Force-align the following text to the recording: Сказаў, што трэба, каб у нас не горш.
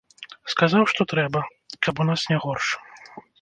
Сказаў, 0.53 0.85
што 0.93 1.01
трэба, 1.11 1.39
каб 1.89 1.95
у 2.05 2.09
нас 2.09 2.25
не 2.33 2.37
горш. 2.47 2.67